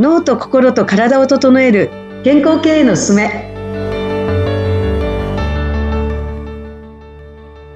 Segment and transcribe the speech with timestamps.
[0.00, 1.90] 脳と心と体を整える
[2.24, 3.52] 健康経営のすすめ。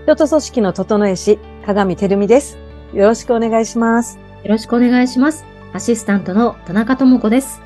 [0.04, 2.56] 人と組織の整え師鏡てるみです。
[2.94, 4.18] よろしくお願いします。
[4.42, 5.44] よろしくお願いします。
[5.74, 7.60] アシスタントの田中智子です。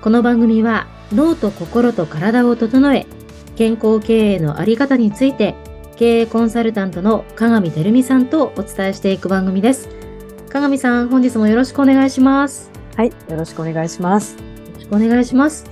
[0.00, 3.06] この番組は脳と心と体を整え
[3.54, 5.54] 健康経営のあり方について
[5.94, 9.88] 経営コンサルタントの鏡てるみさんとお伝えしていく番組です。
[10.48, 12.69] 鏡さん本日もよろしくお願いします。
[12.96, 14.36] はい、よろしくお願いします。
[14.36, 14.44] よ
[14.74, 15.70] ろしくお願いします。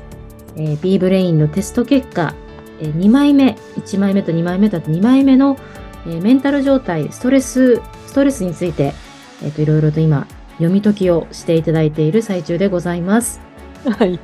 [0.56, 2.34] えー、B ブレインのテスト結果、
[2.80, 5.56] えー、2枚目、1枚目と2枚目だと2枚目の、
[6.06, 8.94] えー、メンタル状態、ストレス、ストレスについて、
[9.42, 13.40] えっ、ー、と、いろいろと今、読み解きをしていただいている最中でございます。
[13.84, 14.18] はい。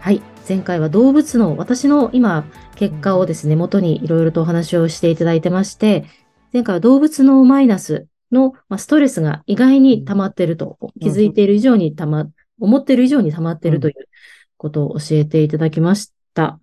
[0.00, 0.22] はい。
[0.48, 2.44] 前回は動物の、私の今、
[2.76, 6.04] 結果をですね、元にいろいろとお話をしていただいてまして、
[6.52, 12.26] 前回は動物のマイナスの、まあ、ストレスが意外に溜まってると、気づいている以上に溜ま、
[12.60, 13.94] 思っている以上に溜まっているという
[14.58, 16.60] ことを教えていただきました。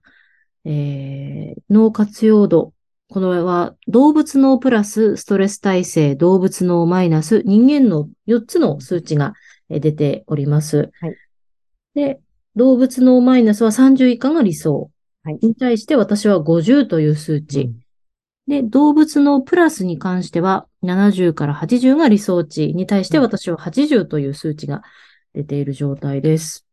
[0.65, 2.73] えー、脳活用度。
[3.09, 9.33] このは動物脳プラスストレス耐性、動物脳マイナス、人間の4つの数値が
[9.69, 10.91] 出ております。
[11.01, 11.15] はい、
[11.93, 12.21] で、
[12.55, 14.91] 動物脳マイナスは30以下が理想。
[15.23, 17.61] はい、に対して私は50という数値。
[17.63, 17.81] うん
[18.47, 24.81] で、動物のプラスに関しては、70から80が理想値に対して私は80という数値が
[25.33, 26.65] 出ている状態です。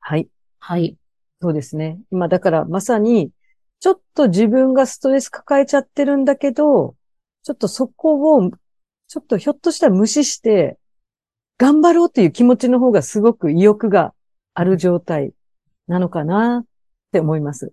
[0.00, 0.28] はい。
[0.58, 0.96] はい。
[1.40, 2.00] そうですね。
[2.10, 3.30] 今だからまさに、
[3.80, 6.96] ちょっと自分がストレス抱えちゃってるんだけど、
[7.42, 8.50] ちょっとそこを、
[9.06, 10.78] ちょっとひょっとしたら無視して、
[11.58, 14.14] 頑張ろうっていう気持ちの方がすごく意欲が
[14.54, 15.32] ある状態
[15.86, 16.66] なのかなっ
[17.12, 17.72] て思います。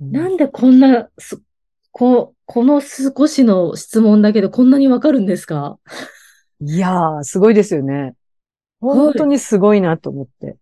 [0.00, 1.08] なんでこんな、
[1.94, 5.78] こ、この少しの質問だけどこんなにわかるんですか？
[6.60, 8.14] いやー、すごいですよね。
[8.80, 10.56] 本当にすごいなと思って。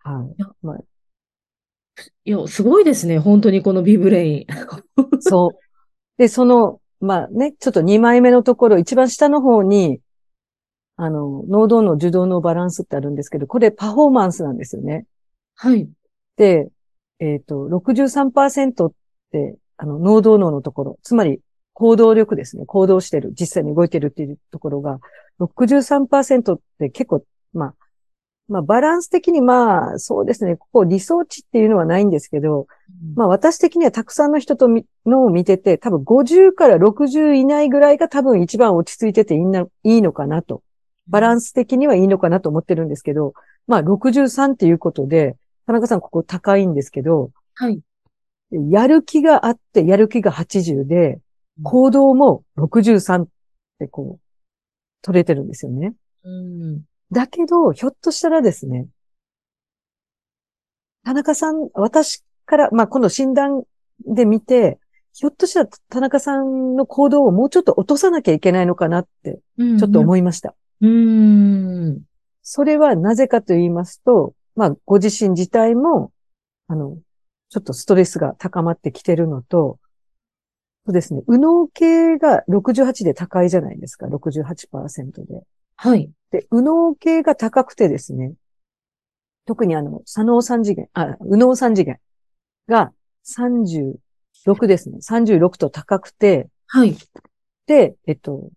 [0.00, 0.34] はい。
[0.36, 0.78] いや、まあ、
[2.24, 3.18] いやすごいですね。
[3.20, 4.46] 本当にこのビブレイン。
[5.20, 5.58] そう。
[6.18, 10.00] で、その、まあね、ちょっと2枚目のところ、一番下の方に、
[10.96, 15.06] あの、脳動の受動のバランスってあるんですけど、これパフォーマンスなんですよね。
[15.54, 15.88] はい。
[16.36, 16.68] で、
[17.20, 18.92] えっ、ー、と、63%っ
[19.30, 21.40] て、あの、能動脳のところ、つまり
[21.72, 22.66] 行動力ですね。
[22.66, 25.00] 行動してる、実際に動いてるっていうところが、
[25.40, 27.24] 63%って結構、
[27.54, 27.74] まあ、
[28.48, 34.68] まあ、バランス的にまあ、そうですね、ここ理想値っていうのはないんですけど、うん、まあ、私的にはたくさんの人と
[35.06, 40.62] のを見てて、多分50から60以内ぐらいが多分一番落ち着いてていいないいのかなと。
[41.08, 43.32] バランス的にはいいのかなと思ってるんですけど、
[43.66, 45.36] まあ、63っていうことで、
[45.66, 47.80] 田中さんここ高いんですけど、はい。
[48.50, 51.20] やる気があって、やる気が80で、
[51.62, 53.28] 行動も63っ
[53.78, 54.20] てこう、
[55.02, 55.94] 取れてるんですよね。
[56.24, 58.86] うん、だけど、ひょっとしたらですね、
[61.04, 63.62] 田中さん、私から、まあ、この診断
[64.06, 64.78] で見て、
[65.12, 70.54] ひょっとしたら田中さんの行動をもうちょっと落とさなきゃいけないのかなって、ちょっと思いました。
[70.80, 72.02] うん、うん、
[72.42, 76.12] それはなぜかと言いますと、まあ、ご自身自体も、
[76.68, 76.98] あの、
[77.50, 79.78] ちょっとストレスが高まってきてるのと、
[80.86, 85.42] そうですね、右脳系が68で高いじゃないですか、68%で。
[85.76, 86.10] はい。
[86.30, 88.34] で、右脳系が高くてですね、
[89.46, 91.98] 特にあの、左脳三次元、あ、右脳三次元
[92.68, 92.92] が
[93.24, 93.96] 36
[94.66, 94.98] ですね。
[94.98, 96.96] 36と高くて、はい。
[97.66, 98.48] で、えっと、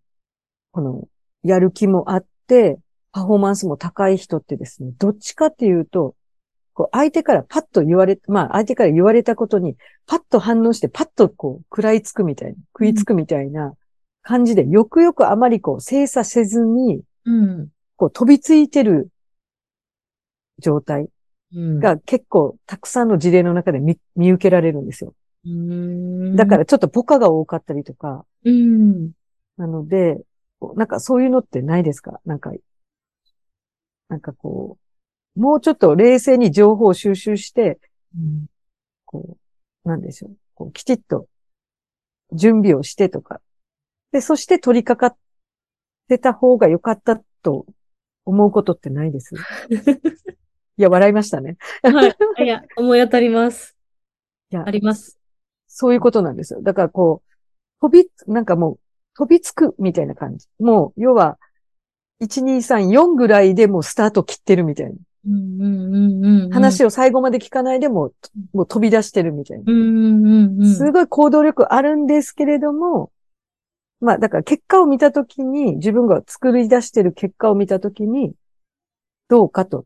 [0.71, 1.07] この、
[1.43, 2.79] やる気もあって、
[3.11, 6.15] パフォーマンスも高い人ってですね、どっちかっていうと、
[6.73, 9.75] こう相手からパッと言われ、まあ相手から言われたことに
[10.07, 13.75] パッと反応してパッとこう食らいつくみたいな、食いつくみたいな
[14.21, 19.09] 感じで、よくよくあまりこう精査せずに、うん、こう飛びついてる
[20.59, 21.09] 状態
[21.53, 25.13] が結構たくさんの事例の中で見見受けられるんですよ。
[26.35, 29.11] だからちょっとポカが多かったりとか、うん、
[29.57, 30.21] なので、
[30.75, 32.21] なんかそういうのってないですか？
[32.25, 32.51] なんか、
[34.07, 34.82] なんかこう、
[35.35, 37.79] もうちょっと冷静に情報を収集して、
[38.15, 38.45] うん、
[39.05, 39.37] こ
[39.85, 40.37] う、なんでしょう。
[40.55, 41.27] こうきちっと
[42.31, 43.41] 準備をしてとか。
[44.11, 45.17] で、そして取り掛かっ
[46.07, 47.65] てた方が良かったと
[48.25, 49.33] 思うことってないです？
[50.77, 51.57] いや、笑いましたね。
[51.83, 52.43] はい。
[52.43, 53.75] いや、思い当たります。
[54.51, 55.19] いや、あります。
[55.67, 56.61] そういうことなんですよ。
[56.61, 57.31] だからこう、
[57.81, 58.79] 飛び、なんかもう、
[59.15, 60.47] 飛びつくみたいな感じ。
[60.59, 61.37] もう、要は、
[62.21, 64.93] 1、2、3、4ぐらいでもうスタート切ってるみたいな。
[66.51, 68.11] 話を最後まで聞かないでも、
[68.53, 69.63] もう飛び出してるみたいな。
[70.75, 73.11] すごい行動力あるんですけれども、
[74.01, 78.33] まあだから結果を見たときに、自分が作り出してる結果を見たときに、
[79.29, 79.85] どうかと。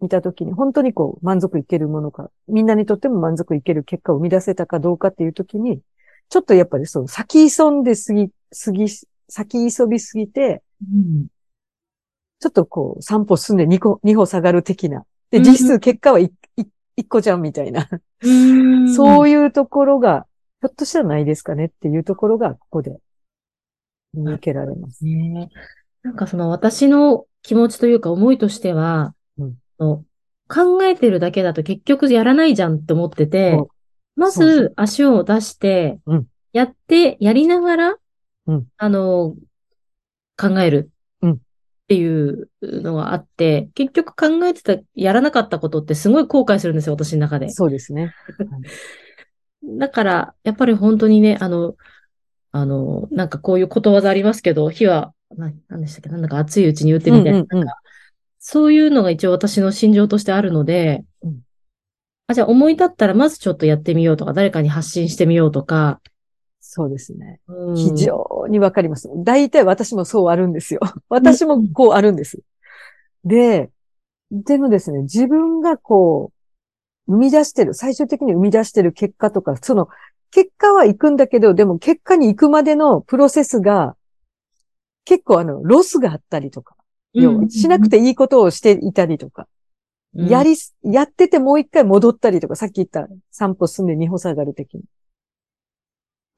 [0.00, 5.80] 見たときに、本当にこう、満足いけるものか、みんなにとっても満足いける結果を生み出せたかどうかっていうときに、
[6.28, 8.86] ちょっとやっぱりそう、先急んですぎ、すぎ、
[9.28, 11.26] 先急びすぎて、うん。
[12.40, 15.04] ちょっとこう、3歩進んで2個、2歩下がる的な。
[15.30, 16.30] で、実質結果は 1,
[17.08, 17.88] 個じゃんみたいな。
[18.22, 18.94] うん。
[18.94, 20.26] そういうところが、
[20.60, 22.98] ひょっとしたらないですかねっていうところが、ここで
[24.14, 25.04] 見受けられます。
[25.04, 25.48] ね。
[26.02, 29.54] なんかその私の気持ちというか思いとしては、うん。
[29.78, 30.04] の
[30.48, 33.62] 考えてるだけだと結局やらないじゃんって思ってて
[34.16, 37.96] まず足を出してうん、やって、やりながら、
[38.46, 38.66] うん。
[38.76, 39.36] あの、
[40.36, 40.78] 考える。
[40.78, 40.88] うん
[41.88, 47.48] っていうのがあって、結局考えてた、やらなかったことってすごい後悔するんですよ、私の中で。
[47.48, 48.14] そうですね。
[49.64, 51.76] だから、やっぱり本当にね、あの、
[52.52, 57.38] あの、なんかこういうことわざありますけど、火は、な、なんでしたっけなんだか熱いうちに打ってみたいな。
[57.38, 57.74] うんうんうんな
[58.40, 61.40] そういうのが一応私の心情としてあるので、うん
[62.28, 66.00] あ、じゃあ思い立ったらまずちょっとやってみようとか、誰かに発信してみようとか、
[66.70, 67.40] そうですね。
[67.48, 69.08] うん非常にわかります。
[69.24, 70.80] 大体私もそうあるんですよ。
[71.08, 72.40] 私もこうあるんです。
[73.24, 73.70] で、
[74.30, 76.30] でもですね、自分がこ
[77.06, 79.88] う、生み出してる、最終的に生み出してる結果とか、その、
[80.30, 83.96] 結果は行くんだけど、でも結果に行くまでのプロセスが、
[85.06, 86.76] 結構あの、ロスがあったりとか、
[87.14, 94.82] 要はしなくていいことをしていたりとか、うんやりす、やっててもう一回戻ったりとか、さっき言った3歩進んで2歩下がる的に。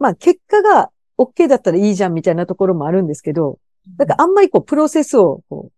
[0.01, 3.59] まあ、結果が OK だったらいいじゃんみたいなところもあるんですけど、
[3.97, 5.73] だからあんまりこう、プロセスをこう、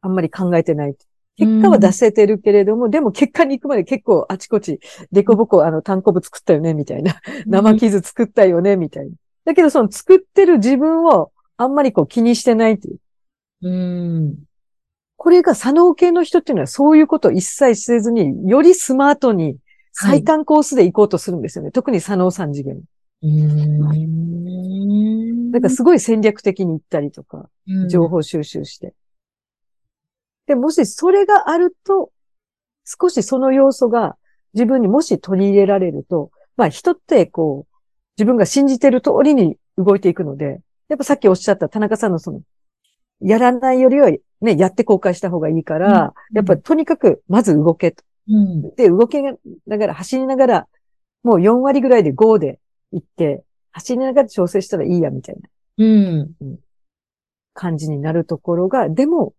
[0.00, 0.96] あんまり考えてない。
[1.36, 4.80] 結果は出せてるけれども、でも結果に行くまで結構あちこち、
[5.12, 7.20] デコボコ、あの、単行部作ったよね、みたいな。
[7.46, 9.12] 生傷作ったよね、みたいな。
[9.44, 12.98] だけど、その作ってる自分をあんまりこう気にしてないっていう。
[13.62, 14.36] うん。
[15.16, 19.56] これが左脳系の人っていうのはそういうことを一切せずに、よりスマートに
[19.92, 21.70] 最短コースで行こうとするんですよね。
[21.70, 22.82] 特に左脳三次元。
[23.22, 24.22] うん。
[25.52, 27.48] だからすごい戦略的に行ったりとか、
[27.88, 28.94] 情報収集して。
[30.46, 32.10] で、もしそれがあると、
[32.84, 34.16] 少しその要素が
[34.54, 37.74] 自分にもし取り入れられると、まあ人ってこう、
[38.18, 42.40] 自分が信じてる通りに動いていくので、やっぱさっきおっしゃった田中さんのその、
[43.20, 44.10] やらないよりは
[44.40, 48.02] ね、やって後悔した方がいいから、うんやっぱとにかくまず動けと。
[48.28, 48.74] うん。
[48.74, 49.36] で、動きな
[49.78, 50.68] がら、走りながら、
[51.22, 52.58] もう4割ぐらいで5で
[52.92, 55.48] 行って、走りながら調整したらいいや、みたいな。
[55.78, 56.34] うん。
[57.54, 59.34] 感じになるところが、でも、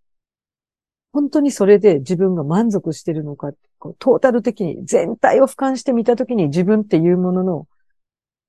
[1.14, 7.68] 本当にそれで自分が満足してるのか、こうトータル的に全体を俯瞰してみたときに自分っていうものの、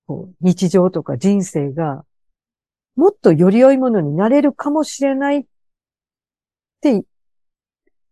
[0.07, 2.05] こう日常とか人生が、
[2.97, 5.45] もっとより良いものになれるかもしれないっ
[6.81, 7.05] て、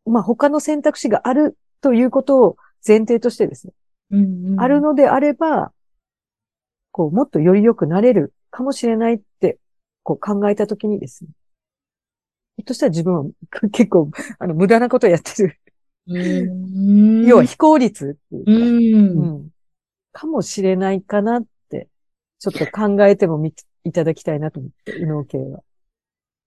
[0.04, 2.56] まあ他の選択肢があるということを
[2.86, 3.72] 前提としてですね、
[4.10, 4.20] う
[4.56, 4.60] ん。
[4.60, 5.72] あるのであれば、
[6.92, 9.58] こう、もっとより良くなれるかもしれないって、
[10.04, 11.30] こう考えたときにですね。
[12.56, 13.24] ひょっとしたら自分は
[13.72, 15.58] 結構、 あの、無駄なことをやってる。
[16.06, 17.26] うん。
[17.26, 19.34] 要は非効率っていうか、うん。
[19.36, 19.48] うん
[20.12, 21.88] かもしれないかなって、
[22.38, 23.54] ちょっと考えてもみ
[23.84, 25.62] いただきたいなと思って、右脳系は。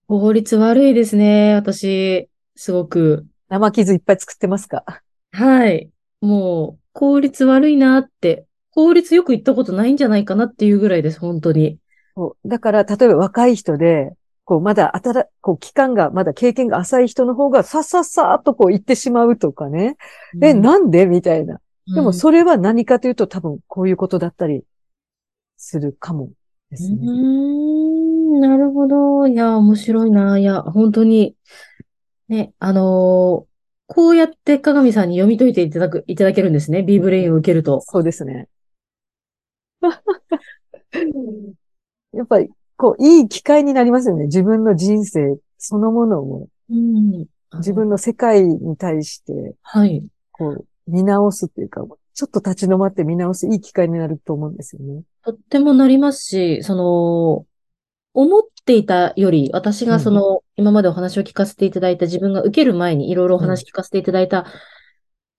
[0.08, 2.30] 法律悪いですね、私。
[2.56, 3.26] すごく。
[3.50, 4.86] 生傷いっぱい作ってますか？
[5.32, 5.90] はい。
[6.22, 8.46] もう、効率悪いなって。
[8.76, 11.80] 効率よく言ったことないんじゃないかなっていうぐらいです、本当に。
[12.16, 14.14] そうだから、例えば若い人で、
[14.44, 19.98] こう、まだ新、こう、期間が、まだ経験が浅い人の方が、さっさっさーっとこう言ってしまうとかね。
[20.42, 21.08] え、なんで？
[21.08, 21.60] みたいな。
[21.96, 24.64] でも、それは何かというと、多分、こういうことだったり
[25.58, 26.30] するかも
[26.70, 27.06] ですうね。
[27.06, 29.28] ん、なるほど。
[29.28, 30.38] いや、面白いな。
[30.38, 31.36] いや、本当に。
[32.28, 33.56] ね、あのー
[33.88, 36.82] こうやって鏡さんに読み解いていただく、いただけるんですね。
[36.82, 37.82] B ブレインを受けると。
[37.82, 38.48] そうですね。
[42.14, 44.26] やっぱり、こう、いい機会になりますよね。
[44.26, 47.26] 自分の人生そのものを、うん。
[47.58, 50.04] 自分の世界に対して、はい。
[50.32, 51.82] こう、見直すっていうか、
[52.14, 55.04] ちょっと立ち止まって見直すいい機会になると思うんですよね。
[55.24, 57.46] とってもなりますし、その、
[58.14, 64.46] 思っていたより、私がその、今までお話を聞かせていただいた自分が受ける前にいろいろお話聞かせていただいた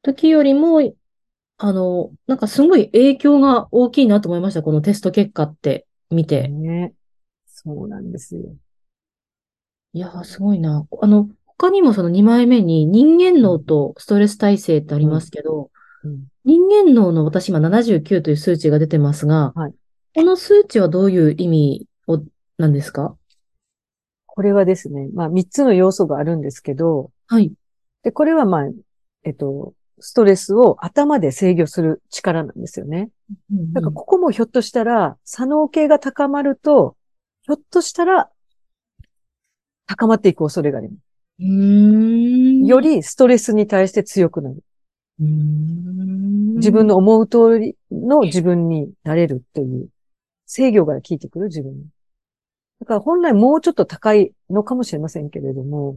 [0.03, 0.83] 時よりも、
[1.59, 4.63] あの、なんかすごい影響が大きいなと思いました。
[4.63, 6.49] このテスト結果って見て。
[6.49, 6.93] ね。
[7.47, 8.43] そうなんですよ。
[9.93, 10.87] いやー、すごいな。
[11.01, 15.71] あの、他にもその2枚目に人間脳とストレス耐性ってありますけど、
[16.05, 19.75] うん人間脳の私今79という数値が出てますが、はい
[20.15, 22.23] この数値はどういう意味を、
[22.57, 23.17] なんですか？
[24.27, 27.53] これはですね、まあ、三つの要素があるんですけど、はい。
[28.03, 28.71] で、これはまあ、
[29.25, 33.11] えっと、ストレスを頭で制御する力なんですよね。
[33.73, 36.97] だからここもひょっとしたら、左脳系が高まると、
[37.43, 38.31] ひょっとしたら、
[39.87, 41.07] 高まっていく恐れがあります。
[42.67, 44.62] よりストレスに対して強くなる。
[45.19, 49.88] 自分の思う通りの自分になれるという
[50.47, 51.85] 制御が効いてくる自分に。
[52.81, 55.97] だから本来もうちょっと高いのかもしれませんけれども。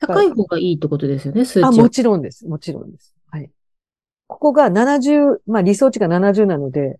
[0.00, 2.48] 高い方がいいってことですよね、数値あ、もちろんです。
[2.48, 3.14] もちろんです。
[3.30, 3.50] はい。
[4.26, 6.98] ここが70、まあ理想値が70なので、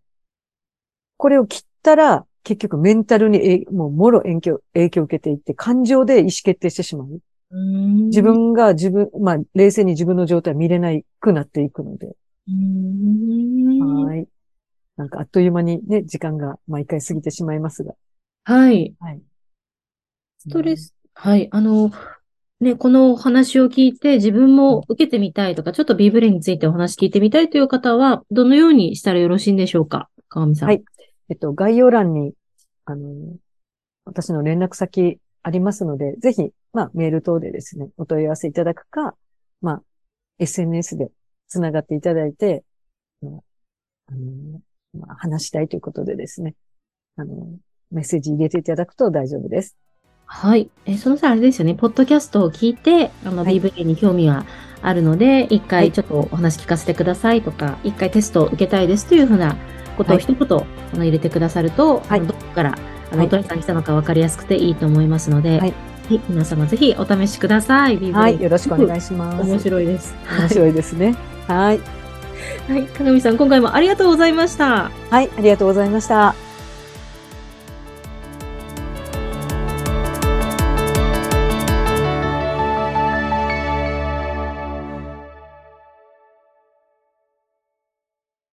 [1.16, 7.20] これを切ったら、結局メンタルにもうもろ影響、影響を受けていって、感情で意思決定してしまう。
[8.06, 12.16] 自分が自分、まあ冷静に自分の状態を見れないくなっていくので。
[14.06, 14.26] はい。
[14.96, 17.94] なんかあっという間にね、時間が毎回過ぎてしまいますが。
[18.44, 18.94] はい。
[19.00, 19.22] はい。
[20.38, 21.48] ストレス、はい。
[21.50, 21.90] あの、
[22.60, 30.68] ね、このお話を聞いて自分も受けてみたいとか、ちょっとビブレについてお話聞いてみたいという方は、どのようにしたらよろしいんでしょうか川上さん。
[30.68, 30.84] はい。
[31.30, 32.34] えっと、概要欄に、
[32.84, 33.36] あの、
[34.04, 39.14] 私の連絡先ありますので、ぜひ、まあ、メール等でですね、お問い合わせいただくか、
[39.62, 39.82] まあ、
[40.38, 41.10] SNS で
[41.48, 42.62] つながっていただいて、
[43.22, 43.42] まあ、
[44.08, 44.60] あの、
[44.92, 46.54] まあ、話したいということでですね、
[47.16, 47.58] あの、
[47.90, 49.76] メッセージ入れていただくと大丈夫です。
[50.32, 50.70] はい。
[50.86, 54.46] えその際あれですよね、ポッドキャストを聞いて、あの、はい、BVA に興味が
[54.80, 59.56] あるので、一回ちょっとお話聞かせてくださいとか、一、はい、回テストを受けたいですというふうな
[59.98, 62.78] ことを一言、はい、あの入れてくださると、はい、どこから
[63.10, 65.74] あの、はい、トさん来たのか分かりやすくていいと思いますので、はい、
[66.28, 67.98] 皆様ぜひお試しください。
[67.98, 69.50] BVA、はい、よろしくお願いします。
[69.50, 70.14] 面白いです。
[70.38, 71.16] 面白いですね。
[71.48, 71.80] はい。
[72.68, 74.92] はい、かがみさん、今回もありがとうございました。
[75.10, 76.49] はい、ありがとうございました。